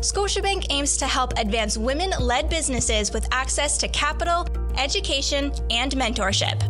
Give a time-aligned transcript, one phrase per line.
[0.00, 4.46] Scotiabank aims to help advance women led businesses with access to capital,
[4.76, 6.60] education, and mentorship.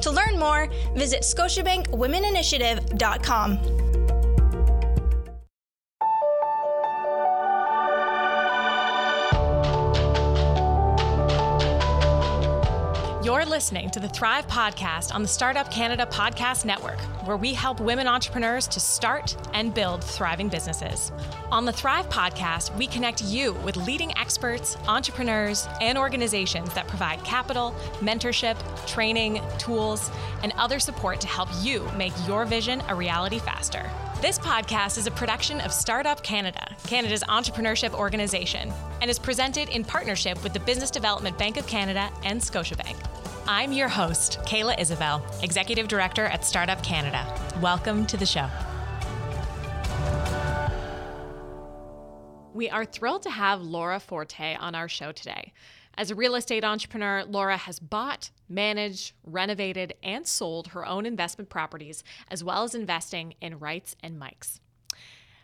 [0.00, 3.83] To learn more, visit ScotiabankWomenInitiative.com.
[13.24, 17.80] You're listening to the Thrive Podcast on the Startup Canada Podcast Network, where we help
[17.80, 21.10] women entrepreneurs to start and build thriving businesses.
[21.50, 27.24] On the Thrive Podcast, we connect you with leading experts, entrepreneurs, and organizations that provide
[27.24, 30.10] capital, mentorship, training, tools,
[30.42, 33.90] and other support to help you make your vision a reality faster.
[34.24, 38.72] This podcast is a production of Startup Canada, Canada's entrepreneurship organization,
[39.02, 42.96] and is presented in partnership with the Business Development Bank of Canada and Scotiabank.
[43.46, 47.22] I'm your host, Kayla Isabelle, Executive Director at Startup Canada.
[47.60, 48.48] Welcome to the show.
[52.54, 55.52] We are thrilled to have Laura Forte on our show today.
[55.96, 61.48] As a real estate entrepreneur, Laura has bought, managed, renovated, and sold her own investment
[61.48, 64.58] properties, as well as investing in REITs and MICs.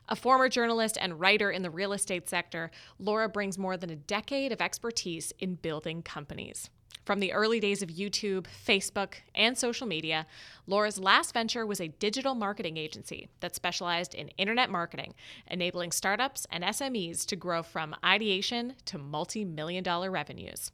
[0.08, 3.96] A former journalist and writer in the real estate sector, Laura brings more than a
[3.96, 6.68] decade of expertise in building companies.
[7.04, 10.26] From the early days of YouTube, Facebook, and social media,
[10.66, 15.14] Laura's last venture was a digital marketing agency that specialized in internet marketing,
[15.46, 20.72] enabling startups and SMEs to grow from ideation to multi million dollar revenues.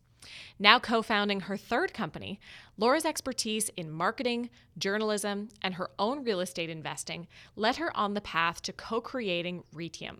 [0.59, 2.41] Now co founding her third company,
[2.77, 8.21] Laura's expertise in marketing, journalism, and her own real estate investing led her on the
[8.21, 10.19] path to co creating Reitium,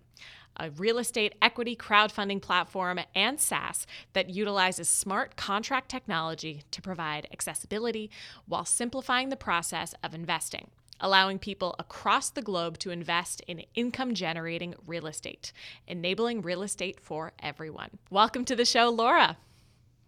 [0.59, 7.27] a real estate equity crowdfunding platform, and SaaS that utilizes smart contract technology to provide
[7.31, 8.09] accessibility
[8.47, 10.69] while simplifying the process of investing
[10.99, 15.51] allowing people across the globe to invest in income generating real estate,
[15.87, 17.89] enabling real estate for everyone.
[18.09, 19.37] Welcome to the show, Laura.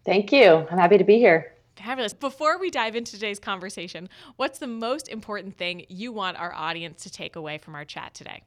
[0.04, 0.66] Thank you.
[0.70, 1.54] I'm happy to be here.
[1.76, 2.12] Fabulous.
[2.12, 7.02] Before we dive into today's conversation, what's the most important thing you want our audience
[7.04, 8.42] to take away from our chat today?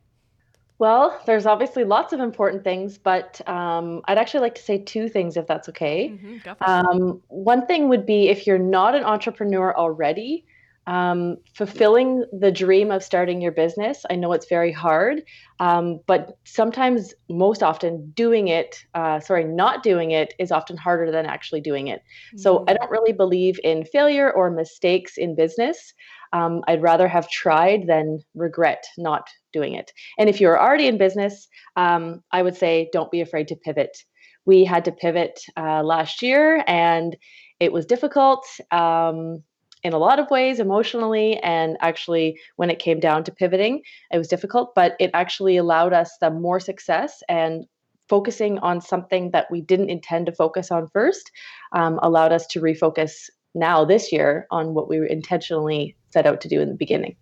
[0.84, 5.08] Well, there's obviously lots of important things, but um, I'd actually like to say two
[5.08, 6.10] things if that's okay.
[6.10, 10.44] Mm-hmm, um, one thing would be if you're not an entrepreneur already,
[10.86, 14.06] um, fulfilling the dream of starting your business.
[14.10, 15.24] I know it's very hard,
[15.62, 21.12] um, but sometimes, most often, doing it, uh, sorry, not doing it is often harder
[21.12, 22.02] than actually doing it.
[22.02, 22.40] Mm-hmm.
[22.40, 25.94] So I don't really believe in failure or mistakes in business.
[26.34, 29.94] Um, I'd rather have tried than regret not doing it.
[30.18, 33.98] And if you're already in business, um, I would say don't be afraid to pivot.
[34.46, 37.16] We had to pivot uh, last year and
[37.60, 39.42] it was difficult um,
[39.84, 41.38] in a lot of ways emotionally.
[41.38, 45.94] And actually, when it came down to pivoting, it was difficult, but it actually allowed
[45.94, 47.66] us the more success and
[48.10, 51.32] focusing on something that we didn't intend to focus on first
[51.72, 56.50] um, allowed us to refocus now this year on what we intentionally set out to
[56.50, 57.16] do in the beginning.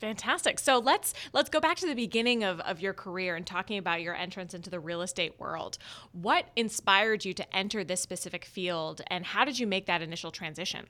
[0.00, 0.60] Fantastic.
[0.60, 4.00] So let's let's go back to the beginning of, of your career and talking about
[4.00, 5.76] your entrance into the real estate world.
[6.12, 10.30] What inspired you to enter this specific field and how did you make that initial
[10.30, 10.86] transition?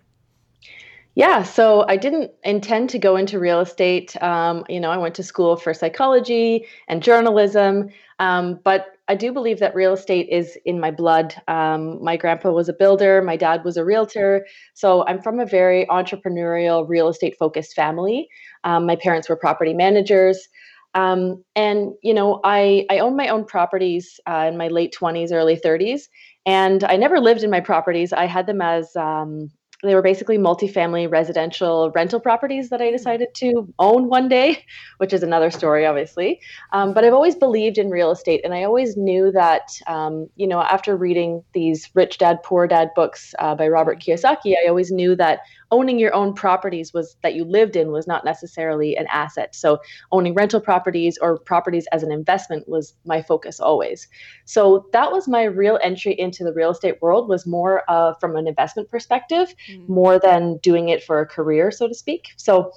[1.14, 4.20] Yeah, so I didn't intend to go into real estate.
[4.22, 7.88] Um, you know, I went to school for psychology and journalism,
[8.20, 11.34] um, but I do believe that real estate is in my blood.
[11.48, 14.46] Um, my grandpa was a builder, my dad was a realtor.
[14.74, 18.28] So I'm from a very entrepreneurial, real estate focused family.
[18.62, 20.46] Um, my parents were property managers.
[20.94, 25.32] Um, and, you know, I, I own my own properties uh, in my late 20s,
[25.32, 26.08] early 30s.
[26.46, 28.12] And I never lived in my properties.
[28.12, 29.50] I had them as um,
[29.82, 34.64] they were basically multifamily residential rental properties that I decided to own one day,
[34.96, 36.40] which is another story, obviously.
[36.72, 40.48] Um, but I've always believed in real estate, and I always knew that, um, you
[40.48, 44.00] know, after reading these Rich Dad Poor Dad books uh, by Robert.
[44.00, 45.40] Kiyosaki, I always knew that
[45.70, 49.55] owning your own properties was that you lived in was not necessarily an asset.
[49.55, 49.79] So
[50.12, 54.09] owning rental properties or properties as an investment was my focus always.
[54.44, 58.37] So that was my real entry into the real estate world was more uh, from
[58.37, 59.93] an investment perspective, mm-hmm.
[59.93, 62.29] more than doing it for a career, so to speak.
[62.37, 62.73] So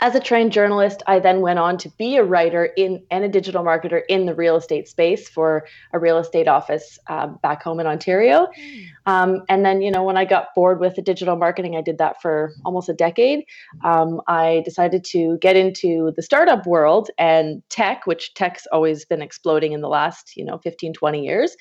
[0.00, 3.28] as a trained journalist, I then went on to be a writer in and a
[3.28, 7.80] digital marketer in the real estate space for a real estate office uh, back home
[7.80, 8.48] in Ontario.
[8.58, 8.86] Mm.
[9.06, 11.98] Um, and then, you know, when I got bored with the digital marketing, I did
[11.98, 13.44] that for almost a decade.
[13.84, 19.22] Um, I decided to get into the startup world and tech, which tech's always been
[19.22, 21.56] exploding in the last, you know, 15, 20 years.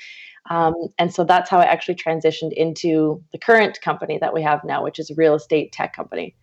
[0.49, 4.63] Um, and so that's how I actually transitioned into the current company that we have
[4.63, 6.35] now, which is a real estate tech company.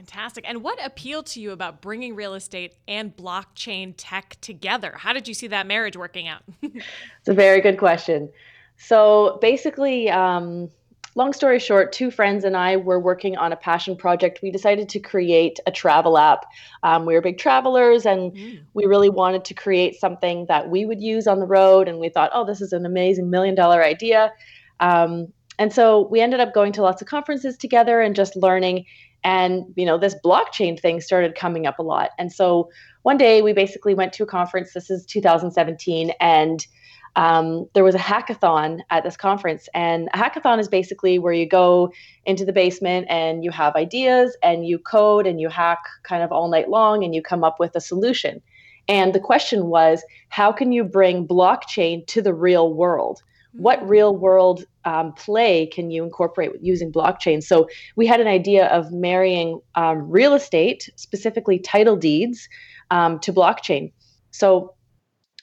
[0.00, 0.48] Fantastic.
[0.48, 4.94] And what appealed to you about bringing real estate and blockchain tech together?
[4.96, 6.42] How did you see that marriage working out?
[6.62, 8.30] it's a very good question.
[8.78, 10.70] So basically, um,
[11.16, 14.40] long story short, two friends and I were working on a passion project.
[14.42, 16.46] We decided to create a travel app.
[16.82, 18.62] Um, we were big travelers and mm.
[18.72, 21.88] we really wanted to create something that we would use on the road.
[21.88, 24.32] And we thought, oh, this is an amazing million dollar idea.
[24.80, 28.86] Um, and so we ended up going to lots of conferences together and just learning
[29.24, 32.10] and you know this blockchain thing started coming up a lot.
[32.18, 32.70] And so
[33.02, 36.66] one day we basically went to a conference this is 2017 and
[37.16, 39.68] um, there was a hackathon at this conference.
[39.74, 41.92] And a hackathon is basically where you go
[42.24, 46.30] into the basement and you have ideas and you code and you hack kind of
[46.30, 48.40] all night long and you come up with a solution.
[48.88, 54.16] And the question was how can you bring blockchain to the real world what real
[54.16, 57.42] world um, play can you incorporate using blockchain?
[57.42, 62.48] So we had an idea of marrying um, real estate, specifically title deeds,
[62.90, 63.92] um, to blockchain.
[64.30, 64.74] So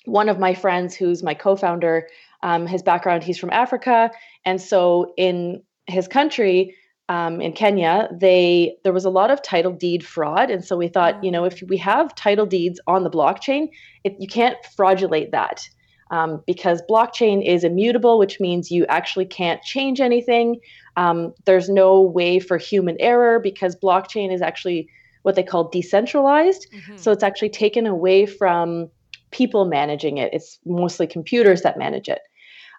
[0.05, 2.07] one of my friends, who's my co-founder,
[2.43, 4.11] um, his background, he's from Africa,
[4.45, 6.75] and so in his country,
[7.09, 10.87] um, in Kenya, they there was a lot of title deed fraud, and so we
[10.87, 13.69] thought, you know, if we have title deeds on the blockchain,
[14.03, 15.67] it, you can't fraudulate that
[16.11, 20.59] um, because blockchain is immutable, which means you actually can't change anything.
[20.95, 24.89] Um, there's no way for human error because blockchain is actually
[25.23, 26.67] what they call decentralized.
[26.71, 26.97] Mm-hmm.
[26.97, 28.89] So it's actually taken away from
[29.31, 32.21] people managing it, it's mostly computers that manage it.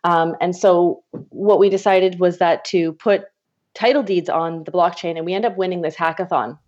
[0.04, 3.24] Um, and so what we decided was that to put
[3.74, 6.58] title deeds on the blockchain, and we end up winning this hackathon.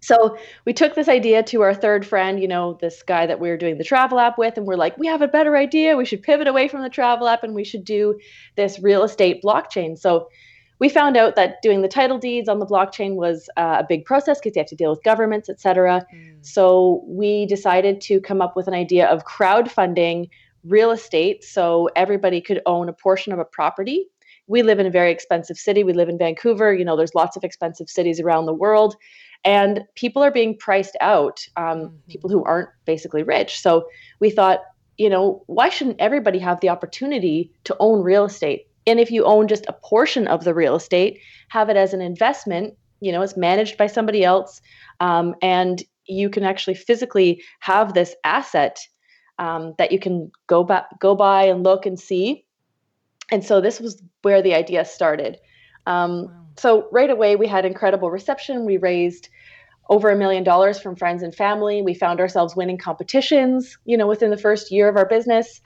[0.00, 3.48] So we took this idea to our third friend, you know, this guy that we
[3.48, 5.96] were doing the travel app with, and we're like, we have a better idea.
[5.96, 8.18] We should pivot away from the travel app and we should do
[8.56, 9.98] this real estate blockchain.
[9.98, 10.28] So
[10.78, 14.04] we found out that doing the title deeds on the blockchain was uh, a big
[14.04, 16.06] process because you have to deal with governments, et cetera.
[16.14, 16.46] Mm.
[16.46, 20.28] So we decided to come up with an idea of crowdfunding
[20.64, 24.06] real estate so everybody could own a portion of a property.
[24.46, 25.82] We live in a very expensive city.
[25.82, 26.72] We live in Vancouver.
[26.72, 28.94] You know, there's lots of expensive cities around the world
[29.44, 31.96] and people are being priced out um, mm-hmm.
[32.08, 33.86] people who aren't basically rich so
[34.20, 34.60] we thought
[34.96, 39.24] you know why shouldn't everybody have the opportunity to own real estate and if you
[39.24, 43.22] own just a portion of the real estate have it as an investment you know
[43.22, 44.60] it's managed by somebody else
[45.00, 48.80] um, and you can actually physically have this asset
[49.38, 52.44] um, that you can go back go by and look and see
[53.30, 55.38] and so this was where the idea started
[55.86, 56.47] um, wow.
[56.58, 58.64] So right away, we had incredible reception.
[58.64, 59.28] We raised
[59.88, 61.82] over a million dollars from friends and family.
[61.82, 65.60] We found ourselves winning competitions, you know, within the first year of our business.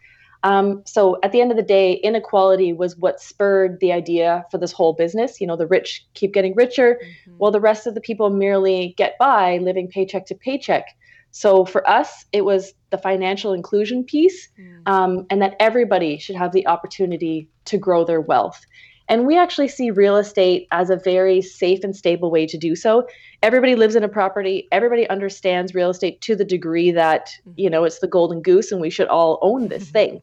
[0.44, 4.58] Um, so at the end of the day, inequality was what spurred the idea for
[4.58, 5.40] this whole business.
[5.40, 7.38] You know, the rich keep getting richer, mm-hmm.
[7.38, 10.96] while the rest of the people merely get by living paycheck to paycheck.
[11.30, 14.86] So for us, it was the financial inclusion piece, mm.
[14.86, 18.60] um, and that everybody should have the opportunity to grow their wealth.
[19.08, 22.76] And we actually see real estate as a very safe and stable way to do
[22.76, 23.06] so.
[23.42, 27.52] Everybody lives in a property, everybody understands real estate to the degree that, mm-hmm.
[27.56, 29.92] you know, it's the golden goose and we should all own this mm-hmm.
[29.92, 30.22] thing.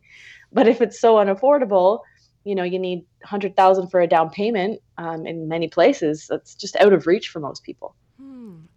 [0.51, 1.99] But if it's so unaffordable,
[2.43, 6.27] you know, you need 100,000 for a down payment um, in many places.
[6.29, 7.95] That's just out of reach for most people.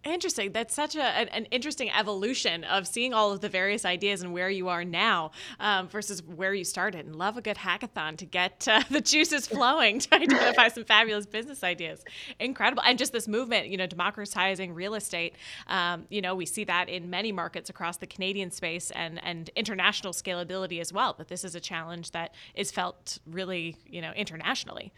[0.03, 0.51] Interesting.
[0.51, 4.49] That's such a, an, interesting evolution of seeing all of the various ideas and where
[4.49, 5.31] you are now
[5.61, 7.05] um, versus where you started.
[7.05, 11.25] And love a good hackathon to get uh, the juices flowing to identify some fabulous
[11.25, 12.03] business ideas.
[12.39, 12.83] Incredible.
[12.85, 15.35] And just this movement, you know, democratizing real estate.
[15.67, 19.49] Um, you know, we see that in many markets across the Canadian space and, and
[19.55, 21.15] international scalability as well.
[21.17, 24.91] But this is a challenge that is felt really, you know, internationally.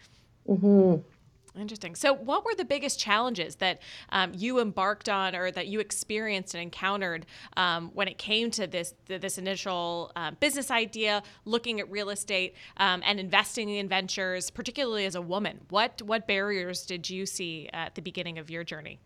[0.48, 1.02] Mm-hmm.
[1.58, 1.94] Interesting.
[1.94, 6.54] So, what were the biggest challenges that um, you embarked on, or that you experienced
[6.54, 7.24] and encountered
[7.56, 12.54] um, when it came to this this initial uh, business idea, looking at real estate
[12.76, 15.60] um, and investing in ventures, particularly as a woman?
[15.70, 19.00] What what barriers did you see at the beginning of your journey?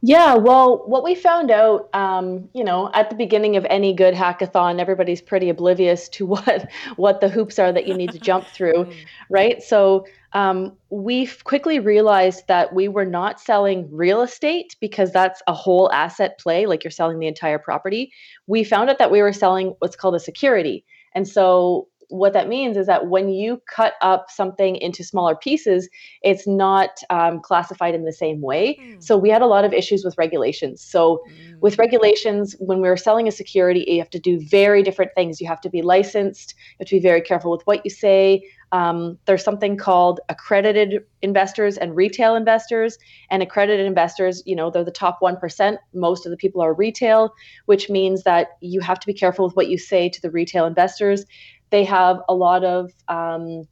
[0.00, 4.14] Yeah, well, what we found out, um, you know, at the beginning of any good
[4.14, 8.46] hackathon, everybody's pretty oblivious to what what the hoops are that you need to jump
[8.46, 8.94] through, Mm,
[9.28, 9.62] right?
[9.62, 15.54] So um, we quickly realized that we were not selling real estate because that's a
[15.54, 18.12] whole asset play, like you're selling the entire property.
[18.46, 22.48] We found out that we were selling what's called a security, and so what that
[22.48, 25.88] means is that when you cut up something into smaller pieces
[26.22, 28.78] it's not um, classified in the same way.
[28.80, 30.82] mm, So we had a lot of issues with regulations.
[30.82, 34.82] So mm, with regulations, when we were selling a security, you have to do very
[34.82, 35.40] different things.
[35.40, 36.54] You have to be licensed.
[36.56, 38.42] You have to be very careful with what you say.
[38.70, 42.98] Um, there's something called accredited investors and retail investors.
[43.30, 45.78] And accredited investors, you know, they're the top 1%.
[45.94, 47.32] Most of the people are retail,
[47.66, 50.66] which means that you have to be careful with what you say to the retail
[50.66, 51.24] investors.
[51.70, 53.66] They have a lot of um,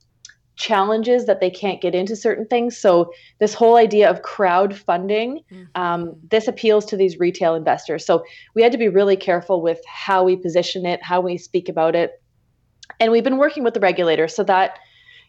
[0.56, 2.76] challenges that they can't get into certain things.
[2.76, 6.30] So this whole idea of crowdfunding, um, mhm.
[6.30, 8.06] this appeals to these retail investors.
[8.06, 8.24] So
[8.54, 11.94] we had to be really careful with how we position it, how we speak about
[11.94, 12.22] it,
[13.00, 14.34] and we've been working with the regulators.
[14.34, 14.78] So that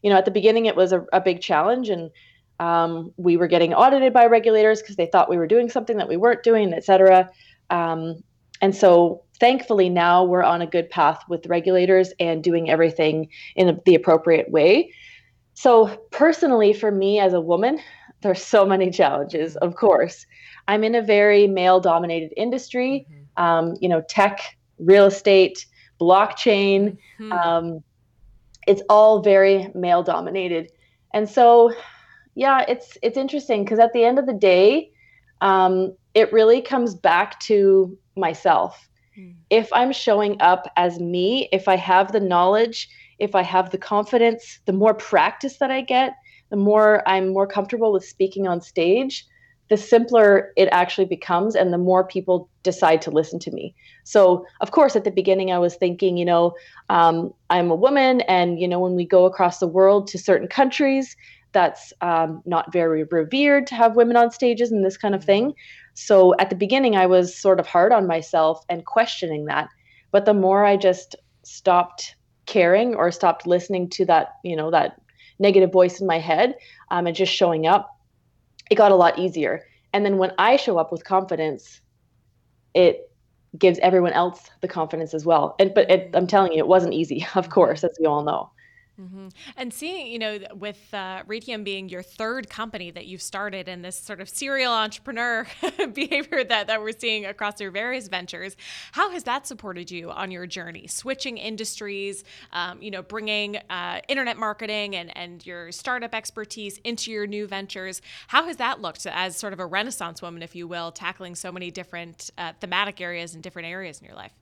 [0.04, 2.12] you know, at the beginning it was a, a big challenge, and
[2.60, 6.08] um, we were getting audited by regulators because they thought we were doing something that
[6.08, 7.30] we weren't doing, et cetera.
[7.70, 8.24] Um,
[8.62, 13.80] and so thankfully now we're on a good path with regulators and doing everything in
[13.86, 14.92] the appropriate way
[15.58, 17.80] so, personally, for me as a woman,
[18.22, 20.28] there's so many challenges, of course.
[20.68, 24.40] I'm in a very male dominated industry, mhm, um, you know, tech,
[24.78, 25.66] real estate,
[26.00, 26.96] blockchain.
[27.20, 27.84] mhm, Um,
[28.68, 30.72] it's all very male dominated.
[31.16, 31.74] And so,
[32.36, 34.92] yeah, it's it's interesting because at the end of the day,
[35.42, 38.88] um, it really comes back to myself
[39.18, 42.88] mm, if I'm showing up as me, if I have the knowledge,
[43.20, 46.14] if I have the confidence, the more practice that I get,
[46.50, 49.26] the more I'm more comfortable with speaking on stage,
[49.70, 53.76] the simpler it actually becomes and the more people decide to listen to me.
[54.06, 56.54] So, of course, at the beginning, I was thinking, you know,
[56.90, 60.48] um, I'm a woman, and, you know, when we go across the world to certain
[60.48, 61.16] countries,
[61.54, 65.24] that's um, not very revered to have women on stages and this kind of mhm,
[65.24, 65.54] thing.
[66.00, 69.68] So at the beginning, I was sort of hard on myself and questioning that.
[70.12, 75.02] But the more I just stopped caring or stopped listening to that, you know, that
[75.40, 76.54] negative voice in my head
[76.92, 77.90] um, and just showing up,
[78.70, 79.64] it got a lot easier.
[79.92, 81.82] And then when I show up with confidence,
[82.76, 83.12] it
[83.58, 85.56] gives everyone else the confidence as well.
[85.58, 88.52] And but it, I'm telling you, it wasn't easy, of course, as we all know.
[88.98, 93.68] Hmm And seeing, you know, with uh, Reitium being your third company that you've started
[93.68, 95.46] and this sort of serial entrepreneur
[95.94, 98.58] behavior that, that we're seeing across your various ventures,
[98.94, 100.88] how has that supported you on your journey?
[100.88, 102.24] Switching industries,
[102.54, 107.46] um, you know, bringing uh, internet marketing and, and your startup expertise into your new
[107.46, 108.02] ventures.
[108.28, 111.52] How has that looked as sort of a renaissance woman, if you will, tackling so
[111.52, 114.34] many different uh, thematic areas and different areas in your life?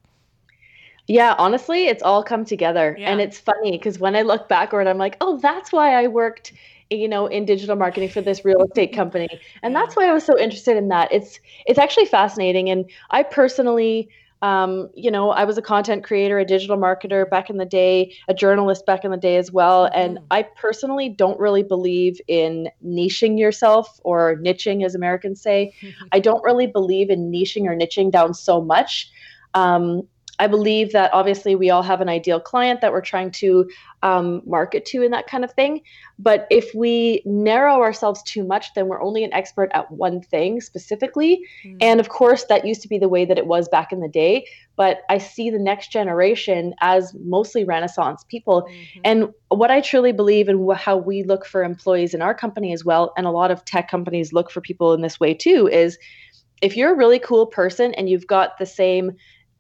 [1.07, 2.97] Yeah, honestly, it's all come together.
[2.99, 6.53] And it's funny because when I look backward, I'm like, oh, that's why I worked,
[6.89, 9.27] you know, in digital marketing for this real estate company.
[9.61, 11.11] And that's why I was so interested in that.
[11.11, 12.69] It's it's actually fascinating.
[12.69, 14.09] And I personally,
[14.41, 18.15] um, you know, I was a content creator, a digital marketer back in the day,
[18.27, 19.85] a journalist back in the day as well.
[19.93, 25.73] And I personally don't really believe in niching yourself or niching, as Americans say.
[26.11, 29.11] I don't really believe in niching or niching down so much.
[29.53, 30.07] Um,
[30.39, 33.69] I believe that obviously we all have an ideal client that we're trying to
[34.03, 35.81] um, market to and that kind of thing.
[36.19, 40.61] But if we narrow ourselves too much, then we're only an expert at one thing
[40.61, 41.41] specifically.
[41.81, 44.07] And of course, that used to be the way that it was back in the
[44.07, 44.45] day.
[44.75, 48.67] But I see the next generation as mostly Renaissance people.
[48.67, 52.73] hmm And what I truly believe and how we look for employees in our company
[52.73, 55.67] as well, and a lot of tech companies look for people in this way too,
[55.67, 55.97] is
[56.61, 59.11] if you're a really cool person and you've got the same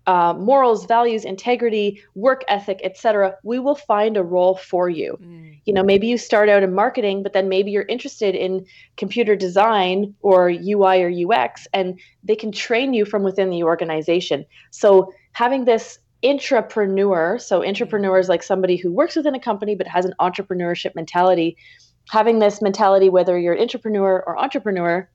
[0.07, 5.17] uh, morals, values, integrity, work ethic, etc., we will find a role for you.
[5.21, 8.65] mm You know, maybe you start out in marketing, but then maybe you're interested in
[8.97, 14.45] computer design or UI or UX, and they can train you from within the organization.
[14.69, 19.87] So having this intrapreneur, so intrapreneur is like somebody who works within a company but
[19.87, 21.57] has an entrepreneurship mentality.
[22.09, 25.09] Having this mentality, whether you're an entrepreneur or entrepreneur,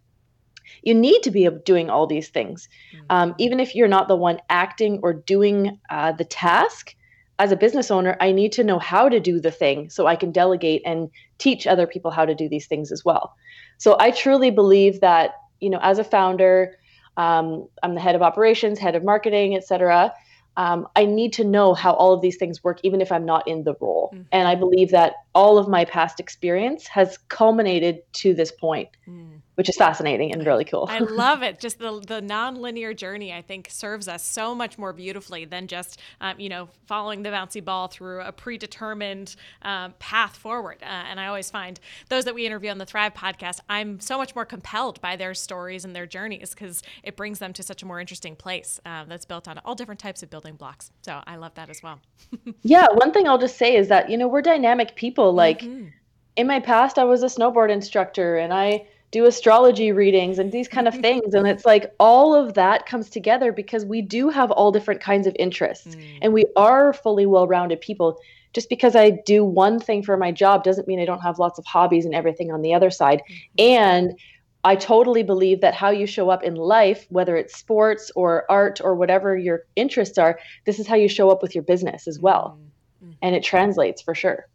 [0.82, 2.68] you need to be doing all these things.
[3.10, 6.94] Um, hmm even if you're not the one acting or doing uh, the task,
[7.40, 10.14] as a business owner, I need to know how to do the thing so I
[10.14, 11.08] can delegate and
[11.38, 13.32] teach other people how to do these things as well.
[13.78, 16.76] So I truly believe that, you know, as a founder,
[17.16, 20.12] um, I'm the head of operations, head of marketing, et cetera.
[20.58, 23.48] Um, I need to know how all of these things work, even if I'm not
[23.48, 24.14] in the role.
[24.32, 28.88] And I believe that all of my past experience has culminated to this point.
[29.08, 29.40] Mm.
[29.54, 30.86] Which is fascinating and really cool.
[30.90, 31.60] I love it.
[31.60, 36.00] Just the the nonlinear journey, I think, serves us so much more beautifully than just
[36.20, 40.78] um, you know following the bouncy ball through a predetermined um, path forward.
[40.82, 41.78] Uh, and I always find
[42.08, 45.34] those that we interview on the Thrive podcast, I'm so much more compelled by their
[45.34, 49.04] stories and their journeys because it brings them to such a more interesting place uh,
[49.04, 50.90] that's built on all different types of building blocks.
[51.02, 52.00] So I love that as well.
[52.62, 55.32] yeah, one thing I'll just say is that you know we're dynamic people.
[55.32, 55.88] Like mm-hmm.
[56.36, 60.68] in my past, I was a snowboard instructor, and I do astrology readings and these
[60.68, 64.50] kind of things and it's like all of that comes together because we do have
[64.50, 66.18] all different kinds of interests mm.
[66.22, 68.18] and we are fully well-rounded people
[68.52, 71.58] just because i do one thing for my job doesn't mean i don't have lots
[71.58, 73.44] of hobbies and everything on the other side mm-hmm.
[73.58, 74.18] and
[74.64, 78.80] i totally believe that how you show up in life whether it's sports or art
[78.82, 82.20] or whatever your interests are this is how you show up with your business as
[82.20, 82.58] well
[83.02, 83.12] mm-hmm.
[83.22, 84.46] and it translates for sure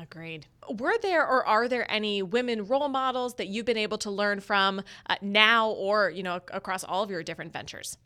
[0.00, 0.46] Agreed.
[0.70, 4.38] Were there or are there any women role models that you've been able to learn
[4.38, 7.98] from uh, now or, you know, across all of your different ventures?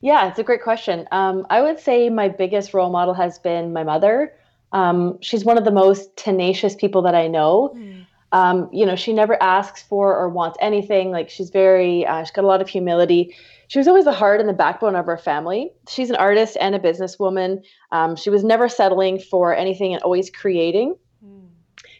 [0.00, 1.06] Yeah, it's a great question.
[1.12, 4.34] Um, I would say my biggest role model has been my mother.
[4.72, 7.72] Um, she's one of the most tenacious people that I know.
[7.76, 8.06] Mm.
[8.32, 11.12] Um, you know, she never asks for or wants anything.
[11.12, 13.36] Like she's very, uh, she's got a lot of humility.
[13.68, 15.70] She was always the heart and the backbone of our family.
[15.88, 17.62] She's an artist and a businesswoman.
[17.92, 20.96] Um, she was never settling for anything and always creating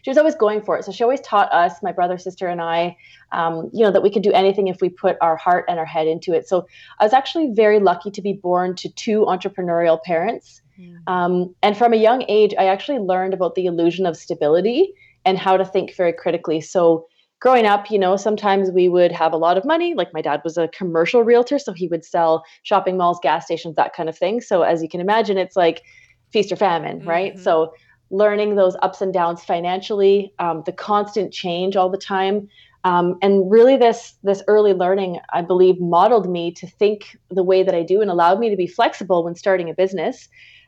[0.03, 0.85] she was always going for it.
[0.85, 2.95] So she always taught us, my brother, sister, and I,
[3.31, 5.85] um, you know, that we could do anything if we put our heart and our
[5.85, 6.47] head into it.
[6.47, 6.67] So
[6.99, 10.61] I was actually very lucky to be born to two entrepreneurial parents.
[11.07, 14.93] Um, and from a young age, I actually learned about the illusion of stability
[15.23, 16.61] and how to think very critically.
[16.61, 17.07] So
[17.39, 19.93] growing up, you know, sometimes we would have a lot of money.
[19.93, 23.75] Like my dad was a commercial realtor, so he would sell shopping malls, gas stations,
[23.75, 24.41] that kind of thing.
[24.41, 25.83] So as you can imagine, it's like
[26.31, 27.09] feast or famine, mm-hmm.
[27.09, 27.39] right?
[27.39, 27.73] So
[28.09, 32.49] learning those ups and downs financially, um, the constant change all the time.
[32.85, 37.63] Um, and really this this early learning i believe modeled me to think the way
[37.63, 40.27] that i do and allowed me to be flexible when starting a business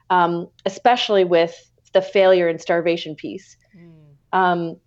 [0.09, 4.79] um, especially with the failure and starvation piece mm.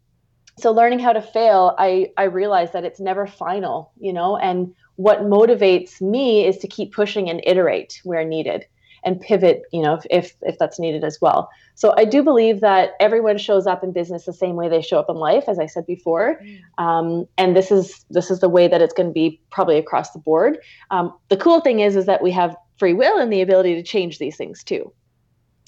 [0.56, 4.74] so learning how to fail i i realized that it's never final you know and
[4.96, 8.64] what motivates me is to keep pushing and iterate where needed
[9.04, 12.60] and pivot you know if, if, if that's needed as well so i do believe
[12.60, 15.58] that everyone shows up in business the same way they show up in life as
[15.58, 16.60] i said before mm.
[16.78, 20.10] um, and this is this is the way that it's going to be probably across
[20.10, 20.58] the board
[20.90, 23.82] um, the cool thing is is that we have free will and the ability to
[23.82, 24.92] change these things too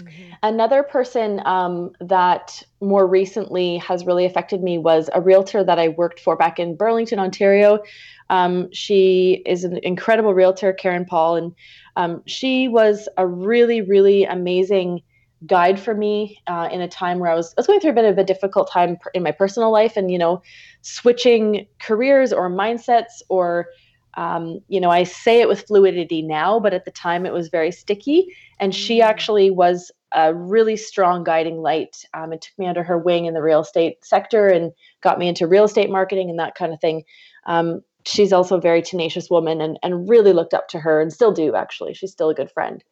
[0.05, 0.33] Mm-hmm.
[0.43, 5.89] Another person um, that more recently has really affected me was a realtor that I
[5.89, 7.83] worked for back in Burlington, Ontario.
[8.31, 11.55] Um, she is an incredible realtor, Karen Paul, and
[12.01, 15.03] um, she was a really, really amazing
[15.47, 17.95] guide for me uh, in a time where I was, I was going through a
[17.95, 20.43] bit of a difficult time in my personal life and, you know,
[20.81, 23.67] switching careers or mindsets or,
[24.15, 27.49] um, you know, I say it with fluidity now, but at the time it was
[27.49, 28.35] very sticky.
[28.59, 29.05] And she mm.
[29.05, 33.35] actually was a really strong guiding light um, and took me under her wing in
[33.35, 36.81] the real estate sector and got me into real estate marketing and that kind of
[36.81, 37.05] thing.
[37.45, 41.13] Um, she's also a very tenacious woman and, and really looked up to her and
[41.13, 42.85] still do actually she's still a good friend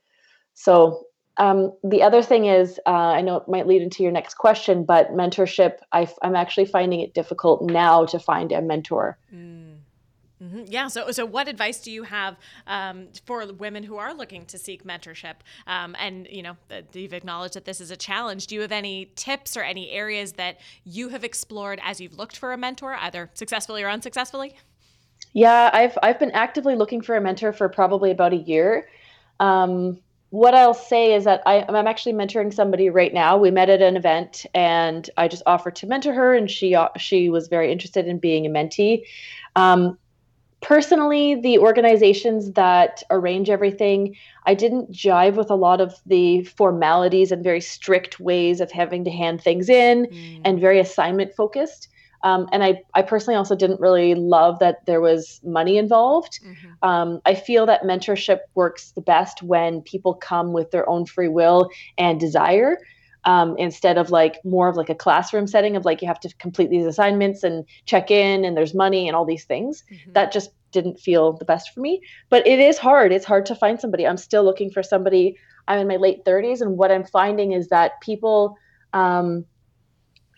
[0.55, 1.05] so
[1.37, 4.85] um, the other thing is uh, i know it might lead into your next question
[4.85, 9.59] but mentorship I, am actually finding it difficult now to find a mentor mm.
[10.43, 10.65] Mm-hmm.
[10.69, 10.89] Yeah.
[10.89, 14.85] So, so what advice do you have um, for women who are looking to seek
[14.85, 15.35] mentorship?
[15.67, 16.57] Um, and you know,
[16.93, 18.47] you've acknowledged that this is a challenge.
[18.47, 22.37] Do you have any tips or any areas that you have explored as you've looked
[22.37, 24.55] for a mentor, either successfully or unsuccessfully?
[25.33, 28.89] Yeah, I've I've been actively looking for a mentor for probably about a year.
[29.41, 29.99] Um,
[30.31, 33.39] what I'll say is that I, am actually mentoring somebody right now.
[33.39, 36.89] We met at an event, and I just offered to mentor her, and she uh,
[36.99, 39.05] she was very interested in being a mentee.
[39.57, 39.97] Um,
[40.61, 47.33] personally, the organizations that arrange everything, I didn't jive with a lot of the formalities
[47.33, 50.41] and very strict ways of having to hand things in, mm.
[50.45, 51.89] and very assignment focused.
[52.23, 56.41] Um, and I, I personally also didn't really love that there was money involved.
[56.45, 56.89] Mm-hmm.
[56.89, 61.29] Um, I feel that mentorship works the best when people come with their own free
[61.29, 62.79] will and desire.
[63.25, 66.33] Um, instead of like more of like a classroom setting of like you have to
[66.39, 70.13] complete these assignments and check in and there's money and all these things mm-hmm.
[70.13, 73.55] that just didn't feel the best for me but it is hard it's hard to
[73.55, 77.05] find somebody i'm still looking for somebody i'm in my late 30s and what i'm
[77.05, 78.57] finding is that people
[78.93, 79.45] um,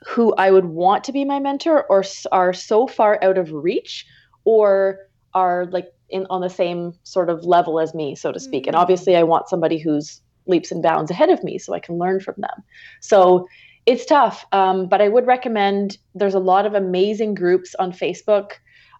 [0.06, 4.06] who I would want to be my mentor or are so far out of reach
[4.44, 8.62] or are like in on the same sort of level as me, so to speak.
[8.62, 8.70] Mm-hmm.
[8.70, 8.80] And mm.
[8.80, 12.20] obviously, I want somebody who's leaps and bounds ahead of me so I can learn
[12.20, 12.62] from them.
[13.00, 13.46] So
[13.86, 18.52] it's tough, um, but I would recommend there's a lot of amazing groups on Facebook.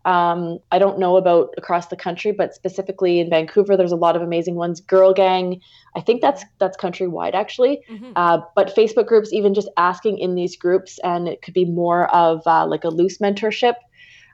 [0.04, 4.16] Um, I don't know about across the country, but specifically in Vancouver, there's a lot
[4.16, 4.80] of amazing ones.
[4.80, 5.60] Girl Gang,
[5.94, 7.82] I think that's that's countrywide actually.
[7.90, 8.12] Mm-hmm.
[8.16, 12.12] Uh, but Facebook groups, even just asking in these groups, and it could be more
[12.14, 13.74] of uh, like a loose mentorship,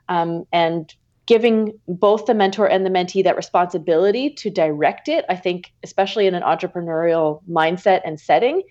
[0.07, 5.25] um, and giving both the mentor and the mentee that responsibility to direct it.
[5.27, 8.63] I think, especially in an entrepreneurial mindset and setting,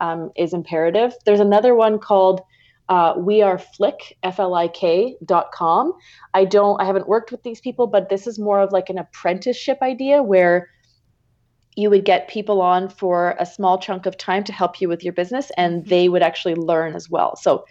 [0.00, 1.14] um, is imperative.
[1.24, 2.42] There's another one called
[2.88, 5.92] uh, we are flick f-l-i-k dot com.
[6.34, 8.98] I don't i haven't worked with these people but this is more of like an
[8.98, 10.68] apprenticeship idea where
[11.76, 15.02] you would get people on for a small chunk of time to help you with
[15.02, 15.88] your business and mm-hmm.
[15.88, 17.36] they would actually learn as well.
[17.36, 17.64] So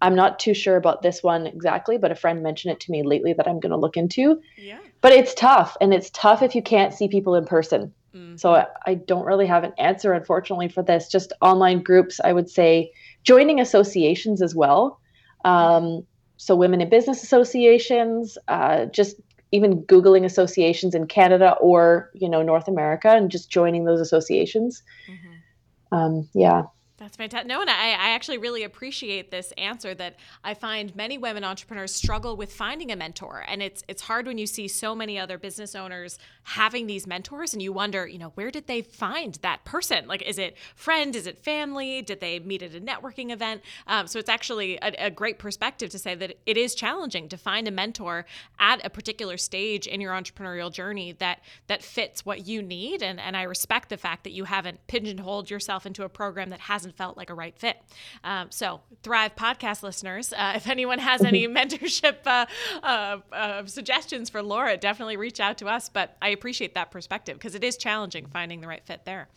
[0.00, 3.02] i'm not too sure about this one exactly but a friend mentioned it to me
[3.02, 4.40] lately that i'm going to look into.
[4.56, 4.78] Yeah.
[5.00, 7.94] But it's tough and it's tough if you can't see people in person.
[8.14, 8.36] Mm-hmm.
[8.36, 11.08] so I, I don't really have an answer unfortunately for this.
[11.08, 12.92] Just online groups i would say
[13.24, 15.00] joining associations as well.
[15.44, 19.16] Um, so, women in business associations, uh, just
[19.50, 24.82] even Googling associations in Canada or you know North America, and just joining those associations.
[25.08, 25.96] Mm-hmm.
[25.96, 26.64] Um, yeah.
[26.98, 27.46] That's fantastic.
[27.46, 31.94] No, and I, I actually really appreciate this answer that I find many women entrepreneurs
[31.94, 33.44] struggle with finding a mentor.
[33.46, 37.52] And it's it's hard when you see so many other business owners having these mentors
[37.52, 40.08] and you wonder, you know, where did they find that person?
[40.08, 41.14] Like, is it friend?
[41.14, 42.02] Is it family?
[42.02, 43.62] Did they meet at a networking event?
[43.86, 47.36] Um, so it's actually a, a great perspective to say that it is challenging to
[47.36, 48.26] find a mentor
[48.58, 53.04] at a particular stage in your entrepreneurial journey that that fits what you need.
[53.04, 56.60] And, and I respect the fact that you haven't pigeonholed yourself into a program that
[56.60, 57.76] hasn't hasn't felt like a right fit.
[58.24, 62.46] Um, so, Thrive podcast listeners, uh, if anyone has any mentorship uh,
[62.82, 65.88] uh, uh, suggestions for Laura, definitely reach out to us.
[65.88, 69.28] But I appreciate that perspective because it is challenging finding the right fit there.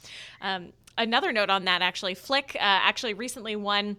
[0.41, 3.97] Um, another note on that, actually, Flik uh, actually recently won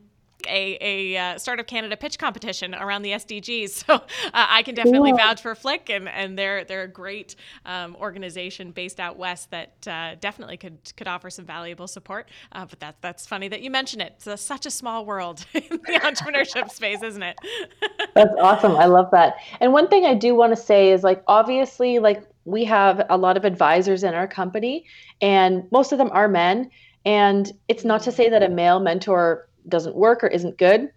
[0.49, 3.85] a, a uh, Startup Canada pitch competition around the SDGs.
[3.93, 4.01] So uh,
[4.33, 5.19] I can definitely cool.
[5.19, 7.35] vouch for Flik, and, and they're they're a great
[7.67, 12.29] um, organization based out west that uh, definitely could could offer some valuable support.
[12.53, 14.15] Uh, but that's that's funny that you mention it.
[14.17, 17.39] It's a, such a small world in the entrepreneurship space, isn't it?
[18.15, 18.77] that's awesome.
[18.77, 19.37] I love that.
[19.61, 23.17] And one thing I do want to say is like obviously like we have a
[23.17, 24.85] lot of advisors in our company,
[25.21, 26.71] and most of them are men.
[27.05, 30.91] And it's not to say that a male mentor doesn't work or isn't good.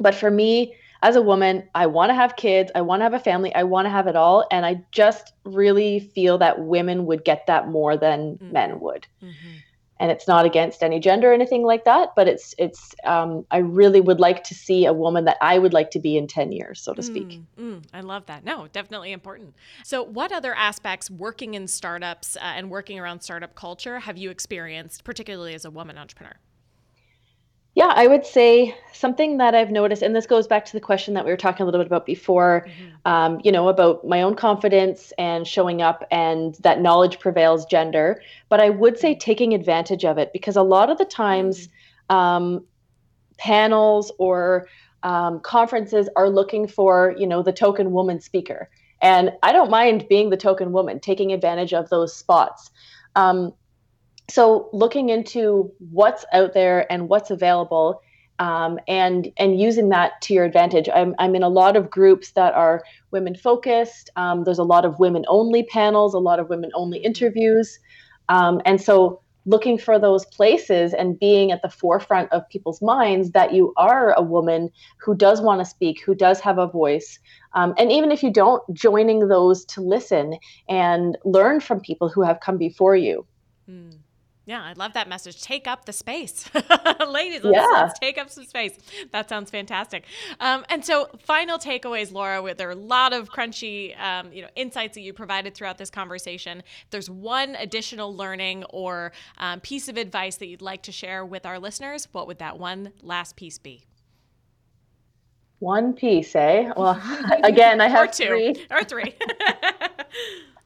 [0.00, 3.12] But for me, as a woman, I want to have kids, I want to have
[3.12, 4.46] a family, I want to have it all.
[4.50, 8.52] And I just really feel that women would get that more than mm-hmm.
[8.52, 9.06] men would.
[9.22, 9.56] Mm-hmm.
[10.00, 13.58] And it's not against any gender or anything like that, but it's it's um, I
[13.58, 16.50] really would like to see a woman that I would like to be in ten
[16.50, 17.40] years, so to speak.
[17.58, 18.44] Mm, mm, I love that.
[18.44, 19.54] No, definitely important.
[19.84, 24.30] So, what other aspects working in startups uh, and working around startup culture have you
[24.30, 26.34] experienced, particularly as a woman entrepreneur?
[27.74, 31.14] Yeah, I would say something that I've noticed, and this goes back to the question
[31.14, 32.94] that we were talking a little bit about before, mm-hmm.
[33.04, 38.22] um, you know, about my own confidence and showing up and that knowledge prevails gender.
[38.48, 41.68] But I would say taking advantage of it because a lot of the times
[42.08, 42.16] mm-hmm.
[42.16, 42.64] um,
[43.38, 44.68] panels or
[45.02, 48.70] um, conferences are looking for, you know, the token woman speaker.
[49.02, 52.70] And I don't mind being the token woman, taking advantage of those spots.
[53.16, 53.52] Um,
[54.28, 58.00] so looking into what's out there and what's available
[58.38, 60.88] um, and and using that to your advantage.
[60.92, 64.10] I'm, I'm in a lot of groups that are women focused.
[64.16, 67.78] Um, there's a lot of women only panels a lot of women only interviews.
[68.28, 73.32] Um, and so looking for those places and being at the forefront of people's minds
[73.32, 77.18] that you are a woman who does want to speak who does have a voice.
[77.52, 82.22] Um, and even if you don't joining those to listen and learn from people who
[82.22, 83.26] have come before you.
[83.68, 83.98] Mm.
[84.46, 85.40] Yeah, I love that message.
[85.40, 86.50] Take up the space.
[87.08, 87.66] Ladies, let's, yeah.
[87.72, 88.76] let's, take up some space.
[89.10, 90.04] That sounds fantastic.
[90.38, 94.42] Um, and so, final takeaways, Laura, with there are a lot of crunchy um, you
[94.42, 96.58] know, insights that you provided throughout this conversation.
[96.58, 101.24] If there's one additional learning or um, piece of advice that you'd like to share
[101.24, 103.86] with our listeners, what would that one last piece be?
[105.60, 106.70] One piece, eh?
[106.76, 107.00] Well,
[107.44, 108.26] again, I have or two.
[108.26, 108.66] three.
[108.70, 109.14] Or three.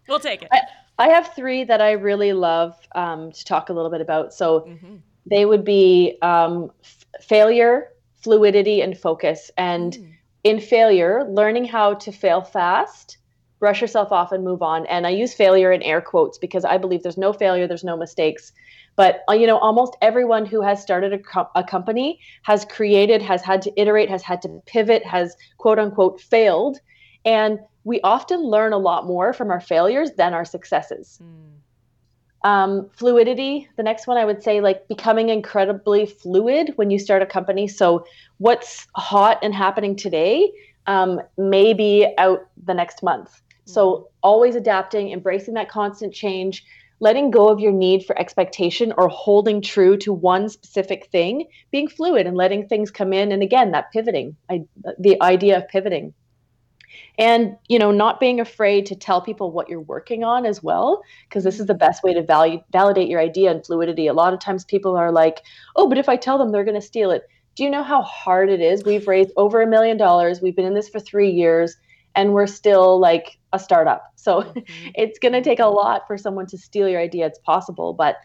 [0.09, 0.49] we'll take it.
[0.51, 0.63] I,
[0.99, 4.35] I have three that I really love um, to talk a little bit about.
[4.35, 4.97] So mm-hmm.
[5.27, 9.51] they would be um, f- failure, fluidity, and focus.
[9.57, 10.13] And mm.
[10.45, 13.19] in failure, learning how to fail fast,
[13.61, 14.87] brush yourself off, and move on.
[14.87, 17.97] And I use failure in air quotes because I believe there's no failure, there's no
[17.97, 18.53] mistakes.
[18.97, 23.23] But uh, you know, almost everyone who has started a, co- a company has created,
[23.23, 26.81] has had to iterate, has had to pivot, has quote unquote failed.
[27.29, 31.21] And we often learn a lot more from our failures than our successes.
[31.23, 32.49] Mm.
[32.49, 37.21] Um, fluidity, the next one I would say, like becoming incredibly fluid when you start
[37.21, 37.69] a company.
[37.69, 38.07] So,
[38.39, 40.51] what's hot and happening today
[40.89, 43.41] um, maybe out the next month.
[43.67, 44.05] So mm-hmm.
[44.23, 46.65] always adapting, embracing that constant change,
[47.01, 51.89] letting go of your need for expectation or holding true to one specific thing, being
[51.89, 53.31] fluid and letting things come in.
[53.31, 54.65] And again, that pivoting, I,
[54.99, 56.15] the idea of pivoting.
[57.19, 61.03] And you know, not being afraid to tell people what you're working on as well,
[61.29, 64.07] because this is the best way to value, validate your idea and fluidity.
[64.07, 65.43] A lot of times people are like,
[65.77, 68.03] "Oh, but if I tell them, they're going to steal it." Do you know how
[68.03, 68.85] hard it is?
[68.85, 70.41] We've raised over a million dollars.
[70.41, 71.77] We've been in this for three years
[72.15, 74.13] and we're still like a startup.
[74.17, 74.61] So mm-hmm.
[74.95, 77.27] it's going to take a lot for someone to steal your idea.
[77.27, 78.17] It's possible, but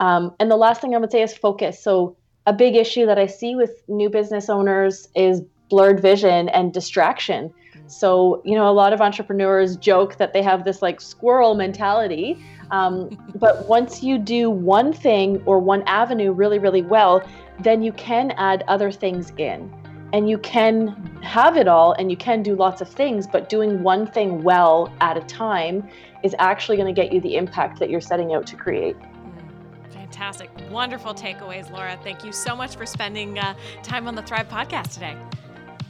[0.00, 1.82] um, and the last thing I would say is focus.
[1.82, 6.72] So a big issue that I see with new business owners is blurred vision and
[6.72, 7.52] distraction.
[7.74, 7.88] Mm-hmm.
[7.88, 12.38] So you know, a lot of entrepreneurs joke that they have this like squirrel mentality.
[12.70, 17.22] Um, but once you do one thing or one avenue really, really well,
[17.60, 19.70] then you can add other things in
[20.12, 20.88] and you can
[21.22, 24.92] have it all and you can do lots of things, but doing one thing well
[25.00, 25.88] at a time
[26.22, 28.96] is actually going to get you the impact that you're setting out to create.
[28.98, 30.50] Mm, fantastic.
[30.70, 31.98] Wonderful takeaways, Laura.
[32.02, 35.16] Thank you so much for spending uh, time on the Thrive podcast today.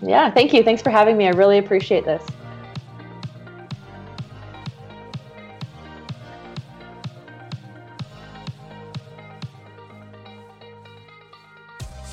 [0.03, 0.65] Yeah, thank you.
[0.65, 1.27] Thanks for having me.
[1.27, 2.23] I really appreciate this.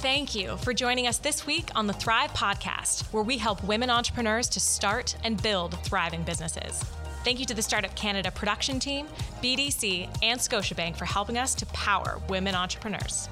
[0.02, 3.90] Thank you for joining us this week on the Thrive Podcast, where we help women
[3.90, 6.84] entrepreneurs to start and build thriving businesses.
[7.26, 9.08] Thank you to the Startup Canada production team,
[9.44, 13.28] BDC, and Scotiabank for helping us to power women entrepreneurs.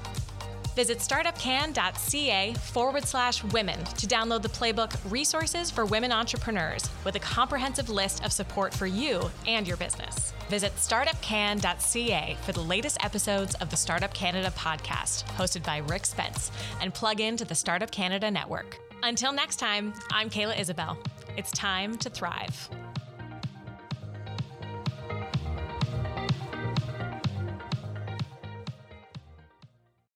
[0.78, 7.18] Visit startupcan.ca forward slash women to download the playbook Resources for Women Entrepreneurs with a
[7.18, 10.32] comprehensive list of support for you and your business.
[10.48, 16.52] Visit startupcan.ca for the latest episodes of the Startup Canada podcast, hosted by Rick Spence,
[16.80, 18.78] and plug into the Startup Canada network.
[19.02, 20.96] Until next time, I'm Kayla Isabelle.
[21.36, 22.70] It's time to thrive.